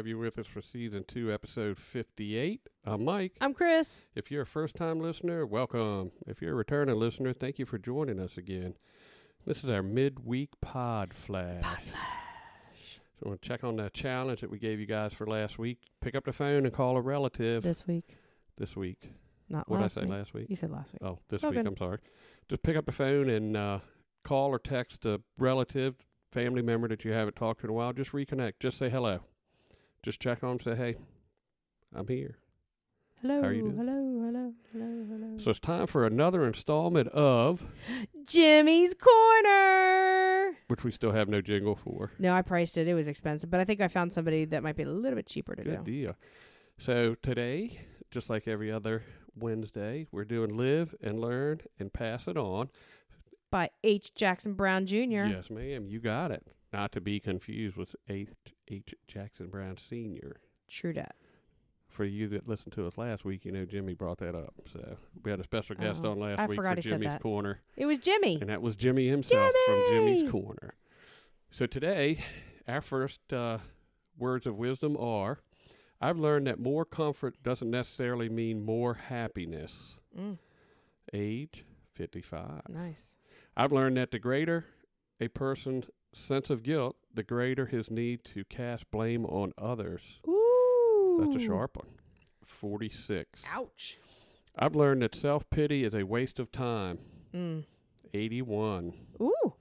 [0.00, 2.70] have you with us for season two, episode 58.
[2.86, 3.32] I'm Mike.
[3.38, 4.06] I'm Kris.
[4.14, 6.12] If you're a first time listener, welcome.
[6.26, 8.76] If you're a returning listener, thank you for joining us again.
[9.46, 11.62] This is our midweek pod flash.
[11.64, 13.00] Pod flash.
[13.18, 15.80] So, we'll check on that challenge that we gave you guys for last week.
[16.00, 18.16] Pick up the phone and call a relative This week,
[18.56, 19.10] this week.
[19.50, 20.10] not What did I say week.
[20.12, 20.46] last week?
[20.48, 21.02] You said last week.
[21.02, 21.58] Oh, this Okay.
[21.58, 21.66] week.
[21.66, 21.98] I'm sorry.
[22.48, 23.80] Just pick up the phone and uh,
[24.24, 25.96] call or text a relative,
[26.32, 27.92] family member that you haven't talked to in a while.
[27.92, 28.54] Just reconnect.
[28.60, 29.20] Just say hello.
[30.02, 30.60] Just check on them.
[30.60, 30.94] Say, hey,
[31.94, 32.36] I'm here.
[33.20, 33.76] Hello, are you doing?
[33.76, 33.92] hello,
[34.24, 35.36] hello, hello, hello.
[35.38, 37.62] So it's time for another installment of
[38.24, 40.52] Jimmy's Corner.
[40.68, 42.12] which we still have no jingle for.
[42.18, 42.88] No, I priced it.
[42.88, 45.26] It was expensive, but I think I found somebody that might be a little bit
[45.26, 45.90] cheaper to Good do.
[45.92, 46.16] deal.
[46.78, 49.02] So today, just like every other
[49.34, 52.70] Wednesday, we're doing live and learn and pass it on.
[53.50, 54.14] By H.
[54.14, 54.96] Jackson Brown Jr.
[55.26, 55.86] Yes, ma'am.
[55.88, 56.46] You got it.
[56.72, 58.28] Not to be confused with H.
[58.68, 58.94] H.
[59.08, 60.36] Jackson Brown Senior.
[60.68, 61.16] True dat.
[61.88, 64.54] for you that listened to us last week, you know Jimmy brought that up.
[64.72, 67.16] So we had a special guest Oh, on last I week for Jimmy's.
[67.16, 68.38] Corner, It was Jimmy.
[68.40, 70.74] and that was Jimmy himself from Jimmy's Corner.
[71.50, 72.22] So today,
[72.68, 73.58] our first uh,
[74.16, 75.40] words of wisdom are:
[76.00, 79.96] I've learned that more comfort doesn't necessarily mean more happiness.
[80.16, 80.38] Mm,
[81.12, 82.68] Age fifty-five.
[82.68, 83.16] nice.
[83.56, 84.66] I've learned that the greater
[85.20, 90.20] a person's sense of guilt, the greater his need to cast blame on others.
[90.28, 91.18] Ooh.
[91.20, 91.88] That's a sharp one.
[92.44, 93.42] Forty-six.
[93.52, 93.98] Ouch.
[94.58, 96.98] I've learned that self pity is a waste of time.
[97.34, 97.64] Mm.
[98.12, 98.94] 81.
[99.20, 99.54] Ooh.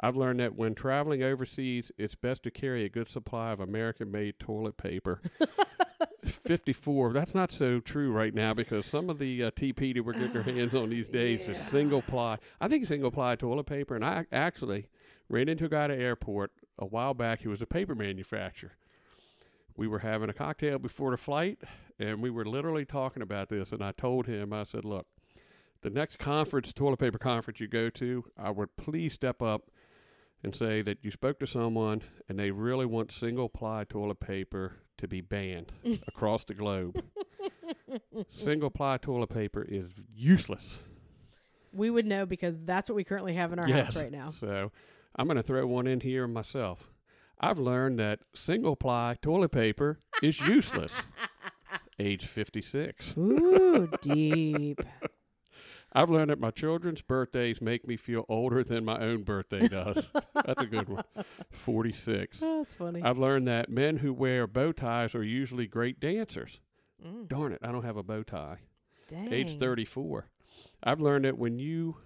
[0.00, 4.10] I've learned that when traveling overseas, it's best to carry a good supply of American
[4.10, 5.20] made toilet paper.
[6.24, 7.12] 54.
[7.12, 10.36] That's not so true right now because some of the uh, TP that we're getting
[10.36, 12.38] our hands on these days is single ply.
[12.60, 13.94] I think single ply toilet paper.
[13.94, 14.86] And I actually
[15.30, 18.72] ran into a guy at the airport a while back who was a paper manufacturer.
[19.76, 21.60] We were having a cocktail before the flight,
[21.98, 23.72] and we were literally talking about this.
[23.72, 25.06] And I told him, I said, look,
[25.82, 29.70] the next conference, toilet paper conference you go to, I would please step up
[30.42, 34.76] and say that you spoke to someone and they really want single ply toilet paper
[34.98, 35.72] to be banned
[36.08, 37.02] across the globe.
[38.28, 40.76] single ply toilet paper is useless.
[41.72, 43.86] We would know because that's what we currently have in our Yes.
[43.94, 44.32] house right now.
[44.32, 44.72] So
[45.16, 46.90] I'm going to throw one in here myself.
[47.40, 50.92] I've learned that single ply toilet paper is useless.
[51.98, 53.14] Age 56.
[53.18, 54.80] Ooh, deep.
[55.92, 60.08] I've learned that my children's birthdays make me feel older than my own birthday does.
[60.34, 61.04] That's a good one.
[61.50, 62.38] 46.
[62.42, 63.02] Oh, that's funny.
[63.02, 66.60] I've learned that men who wear bow ties are usually great dancers.
[67.04, 68.58] Mm, Darn it, I don't have a bow tie.
[69.08, 69.32] dang.
[69.32, 70.28] Age 34.
[70.82, 71.96] I've learned that when you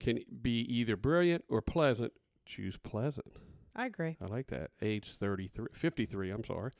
[0.00, 2.12] can be either brilliant or pleasant,
[2.46, 3.36] choose pleasant.
[3.74, 4.16] I agree.
[4.20, 4.70] I like that.
[4.82, 6.72] Age 33, 53, I'm sorry.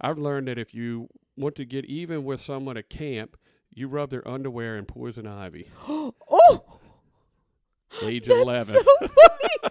[0.00, 3.36] I've learned that if you want to get even with someone at camp,
[3.74, 5.68] you rub their underwear in poison ivy.
[5.88, 6.64] oh,
[8.02, 8.74] Age that's 11.
[8.74, 9.67] so funny.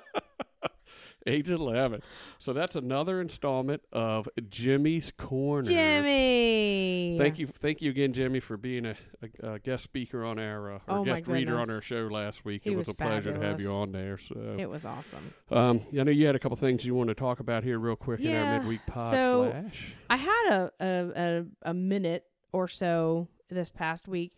[1.27, 2.01] Age 11.
[2.39, 5.67] So that's another installment of Jimmy's Corner.
[5.67, 7.15] Jimmy.
[7.17, 8.95] Thank you, thank you again, Jimmy, for being a,
[9.43, 12.45] a, a guest speaker on our uh, or Oh, guest reader on our show last
[12.45, 12.61] week.
[12.63, 14.17] He it was, was a pleasure to have you on there.
[14.17, 15.33] So, It was awesome.
[15.51, 17.95] um, I know you had a couple things you want to talk about here, real
[17.95, 19.95] quick, in our midweek pod so- flash.
[20.09, 22.23] I had a, a a a minute
[22.53, 24.37] or so this past week.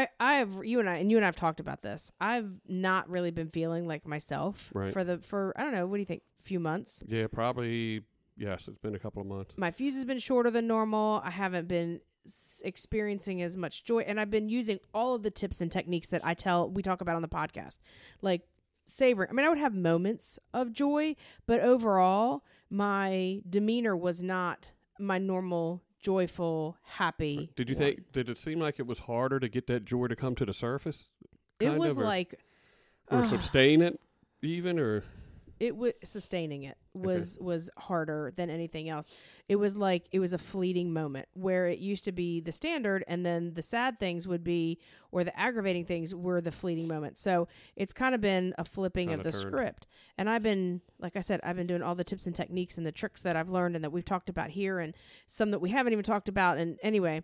[0.00, 2.12] I I have you and I and you and I have talked about this.
[2.20, 4.92] I've not really been feeling like myself Right.
[4.92, 5.86] for the for I don't know.
[5.86, 6.22] What do you think?
[6.42, 7.02] Few months.
[7.06, 8.02] Yeah, probably.
[8.36, 9.54] Yes, it's been a couple of months.
[9.56, 11.22] My fuse has been shorter than normal.
[11.24, 12.00] I haven't been
[12.64, 16.20] experiencing as much joy, and I've been using all of the tips and techniques that
[16.24, 17.78] I tell we talk about on the podcast,
[18.22, 18.42] like
[18.84, 19.30] savoring.
[19.30, 21.16] I mean, I would have moments of joy,
[21.46, 27.48] but overall, my demeanor was not my normal joyful, happy.
[27.50, 27.84] Uh, did you one.
[27.84, 28.12] think?
[28.12, 30.54] Did it seem like it was harder to get that joy to come to the
[30.54, 31.06] surface,
[31.60, 32.34] it was of, or- like
[33.10, 33.28] or Ugh.
[33.30, 34.00] sustain it,
[34.42, 35.04] even, or
[35.58, 39.10] it was sustaining it was was harder than anything else.
[39.48, 43.04] It was like it was a fleeting moment where it used to be the standard
[43.06, 44.78] and then the sad things would be
[45.12, 47.20] or the aggravating things were the fleeting moments.
[47.20, 49.86] So it's kind of been a flipping Kinda the script.
[50.18, 52.86] And I've been like I said, I've been doing all the tips and techniques and
[52.86, 54.94] the tricks that I've learned and that we've talked about here and
[55.26, 57.22] some that we haven't even talked about and anyway.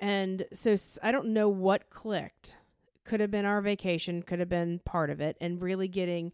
[0.00, 2.56] And so i don't know what clicked.
[3.04, 6.32] Could have been our vacation, could have been part of it and really getting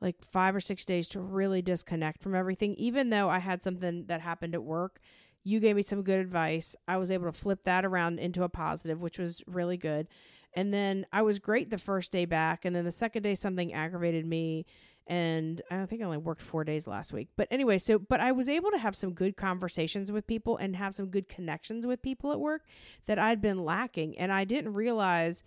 [0.00, 2.74] like five or six days to really disconnect from everything.
[2.76, 5.00] Even though I had something that happened at work,
[5.44, 6.76] you gave me some good advice.
[6.88, 10.08] I was able to flip that around into a positive, which was really good.
[10.54, 12.64] And then I was great the first day back.
[12.64, 14.66] And then the second day, something aggravated me.
[15.06, 17.28] And I think I only worked four days last week.
[17.36, 20.76] But anyway, so, but I was able to have some good conversations with people and
[20.76, 22.62] have some good connections with people at work
[23.06, 24.18] that I'd been lacking.
[24.18, 25.42] And I didn't realize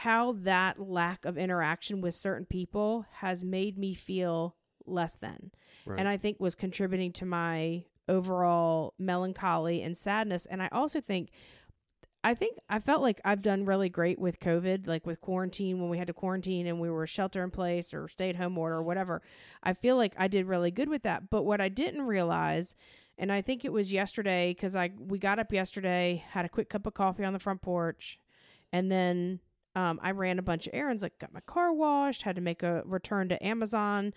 [0.00, 4.54] how that lack of interaction with certain people has made me feel
[4.84, 5.50] less than.
[5.86, 5.98] Right.
[5.98, 10.44] and i think was contributing to my overall melancholy and sadness.
[10.44, 11.30] And i also think
[12.22, 15.88] i think i felt like i've done really great with covid like with quarantine when
[15.88, 18.76] we had to quarantine and we were shelter in place or stay at home order
[18.76, 19.22] or whatever.
[19.62, 21.30] I feel like i did really good with that.
[21.30, 22.74] But what i didn't realize
[23.16, 26.68] and i think it was yesterday because i we got up yesterday had a quick
[26.68, 28.18] cup of coffee on the front porch
[28.72, 29.40] and then
[29.76, 32.64] um, I ran a bunch of errands, like got my car washed, had to make
[32.64, 34.12] a return to Amazon,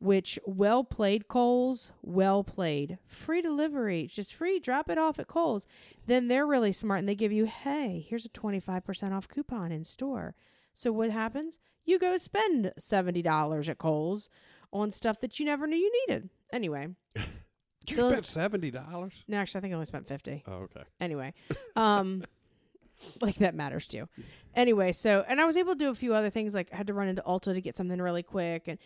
[0.00, 2.98] which well played Kohl's, well played.
[3.06, 5.68] Free delivery, just free, drop it off at Kohl's.
[6.06, 9.84] Then they're really smart and they give you, hey, here's a 25% off coupon in
[9.84, 10.34] store.
[10.74, 11.60] So what happens?
[11.84, 14.28] You go spend $70 at Kohl's
[14.72, 16.30] on stuff that you never knew you needed.
[16.52, 16.88] Anyway,
[17.86, 19.12] you so- spent seventy dollars.
[19.28, 20.82] no, actually, I think I only spent 50 Oh, okay.
[21.00, 21.34] anyway
[21.76, 22.22] um
[23.20, 24.08] like that matters to you
[24.54, 26.86] anyway so and i was able to do a few other things like i had
[26.86, 28.78] to run into ulta to get something really quick and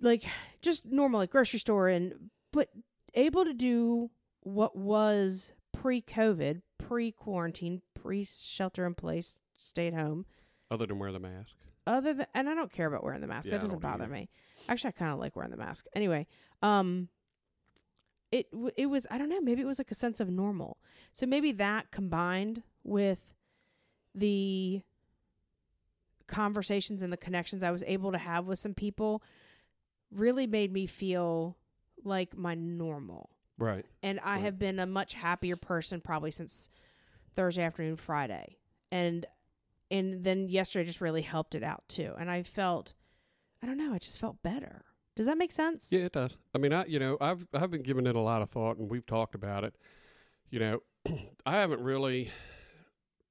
[0.00, 0.24] like
[0.62, 2.14] just normal like grocery store and
[2.52, 2.68] but
[3.14, 4.10] able to do
[4.40, 10.24] what was pre-covid pre-quarantine pre-shelter in place stay at home
[10.70, 11.52] Other than wear the mask.
[11.86, 13.46] other than and I don't care about wearing the mask.
[13.46, 14.12] Yeah, that doesn't bother either.
[14.12, 14.28] me.
[14.68, 15.86] Actually, I kind of like wearing the mask.
[15.94, 16.26] Anyway,
[16.62, 17.08] um
[18.32, 20.78] it w- it was I don't know, maybe it was like a sense of normal.
[21.12, 23.34] So maybe that combined with
[24.14, 24.82] the
[26.26, 29.22] conversations and the connections I was able to have with some people
[30.10, 31.56] really made me feel
[32.04, 33.86] like my normal Right.
[34.02, 34.40] and I Right.
[34.42, 36.68] have been a much happier person probably since
[37.34, 38.58] Thursday afternoon, Friday,
[38.90, 39.24] and
[39.90, 42.12] and then yesterday just really helped it out too.
[42.18, 42.94] And I felt,
[43.62, 44.84] I don't know, I just felt better.
[45.16, 45.88] Does that make sense?
[45.90, 46.36] Yeah, it does.
[46.54, 48.90] I mean, I you know I've I've been giving it a lot of thought, and
[48.90, 49.74] we've talked about it.
[50.50, 50.80] You know,
[51.46, 52.30] I haven't really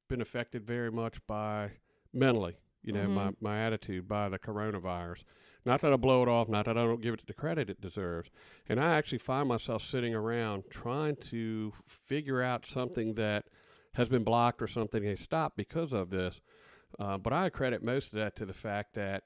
[0.10, 1.72] been affected very much by
[2.14, 2.58] mentally.
[2.84, 3.36] You know, my Mhm.
[3.40, 5.24] my attitude by the coronavirus.
[5.66, 6.48] Not that I blow it off.
[6.48, 8.30] Not that I don't give it the credit it deserves.
[8.70, 13.46] And I actually find myself sitting around trying to figure out something that
[13.96, 16.40] has been blocked or something has stopped because of this.
[17.00, 19.24] Uh, but I credit most of that to the fact that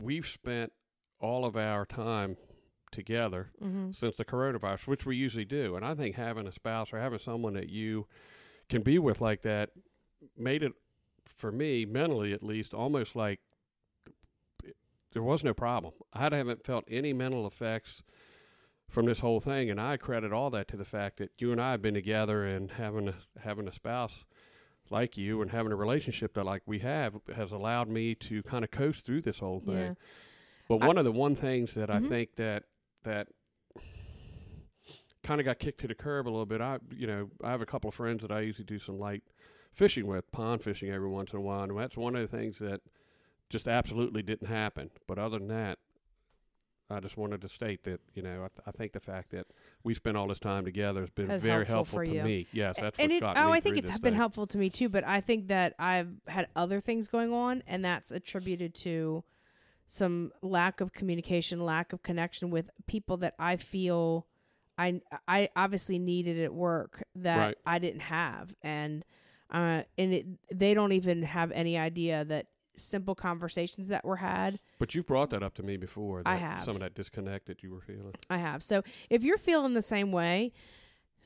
[0.00, 0.72] we've spent
[1.22, 2.36] all of our time
[2.90, 3.92] together Mm-hmm.
[3.92, 5.76] since the coronavirus, which we usually do.
[5.76, 8.06] And I think having a spouse or having someone that you
[8.68, 9.70] can be with like that
[10.36, 10.72] made it,
[11.24, 13.40] for me, mentally at least, almost like
[15.12, 15.92] there was no problem.
[16.12, 18.02] I haven't felt any mental effects
[18.88, 21.60] from this whole thing, and I credit all that to the fact that you and
[21.60, 24.24] I have been together and having a, having a spouse
[24.90, 28.64] like you and having a relationship that like we have has allowed me to kind
[28.64, 29.76] of coast through this whole thing.
[29.78, 29.94] Yeah.
[30.78, 31.94] But I- one of the one things that Mhm.
[32.04, 32.64] I think that
[33.04, 33.28] that
[35.22, 36.60] kind of got kicked to the curb a little bit.
[36.60, 39.22] I you know I have a couple of friends that I usually do some light
[39.72, 42.58] fishing with, pond fishing every once in a while, and that's one of the things
[42.58, 42.80] that
[43.48, 44.90] just absolutely didn't happen.
[45.06, 45.78] But other than that.
[46.90, 49.46] I just wanted to state that you know I, th- I think the fact that
[49.82, 52.22] we spent all this time together has been very helpful helpful, to you.
[52.22, 52.46] me.
[52.52, 54.14] Yes, that's and what it, oh, I think it's been thing.
[54.14, 54.90] helpful to me too.
[54.90, 59.24] But I think that I've had other things going on, and that's attributed to
[59.92, 64.26] some lack of communication, lack of connection with people that I feel
[64.78, 67.58] I I obviously needed at work that Right.
[67.66, 69.04] I didn't have, and
[69.50, 74.58] uh, and it they don't even have any idea that simple conversations that were had
[74.78, 76.22] But you've brought that up to me before.
[76.22, 76.64] That I have.
[76.64, 78.14] some of that disconnect that you were feeling.
[78.30, 78.62] I have.
[78.62, 80.52] So if you're feeling the same way,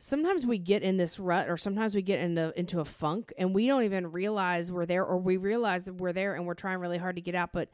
[0.00, 3.54] sometimes we get in this rut or sometimes we get into into a funk and
[3.54, 6.80] we don't even realize we're there or we realize that we're there and we're trying
[6.80, 7.68] really hard to get out but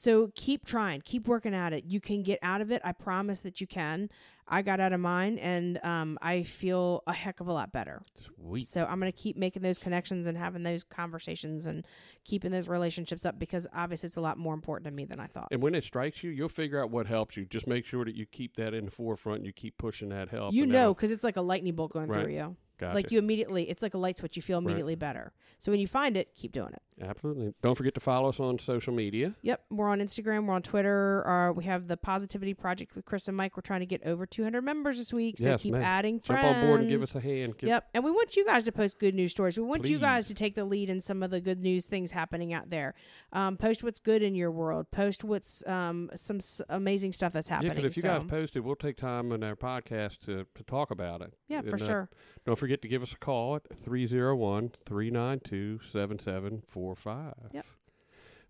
[0.00, 1.82] so keep trying, keep working at it.
[1.84, 2.80] You can get out of it.
[2.84, 4.10] I promise that you can.
[4.46, 8.02] I got out of mine and um, I feel a heck of a lot better.
[8.36, 8.68] Sweet.
[8.68, 11.84] So I'm going to keep making those connections and having those conversations and
[12.24, 15.26] keeping those relationships up because obviously it's a lot more important to me than I
[15.26, 15.48] thought.
[15.50, 17.44] And when it strikes you, you'll figure out what helps you.
[17.44, 20.28] Just make sure that you keep that in the forefront and you keep pushing that
[20.28, 20.54] help.
[20.54, 22.22] You know, because it's like a lightning bolt going Right.
[22.22, 22.56] through you.
[22.78, 22.94] Gotcha.
[22.94, 24.36] Like you immediately, it's like a light switch.
[24.36, 24.64] You feel Right.
[24.66, 25.32] immediately better.
[25.58, 26.82] So when you find it, keep doing it.
[27.00, 27.54] Absolutely.
[27.62, 29.34] Don't forget to follow us on social media.
[29.42, 31.26] Yep, we're on Instagram, we're on Twitter.
[31.28, 33.56] Uh, we have the Positivity Project with Kris and Mike.
[33.56, 35.82] We're trying to get over 200 members this week, so Yes, keep ma'am.
[35.82, 37.56] adding Jump on board and give us a hand.
[37.58, 39.56] Give, Yep, and we want you guys to post good news stories.
[39.58, 42.10] We want you guys to take the lead in some of the good news things
[42.10, 42.94] happening out there.
[43.32, 44.90] Um, post what's good in your world.
[44.90, 47.76] Post what's um, some s- amazing stuff that's Yeah, happening.
[47.76, 50.64] because if you so, guys post it, we'll take time in our podcast to, to
[50.64, 51.32] talk about it.
[51.48, 52.10] yeah, for And, uh, sure.
[52.44, 57.34] Don't forget to give us a call at 301 392 7745.
[57.52, 57.66] Yep.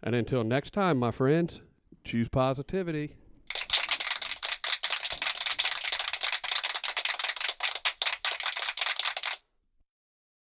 [0.02, 1.62] And until next time, my friends,
[2.04, 3.16] choose positivity.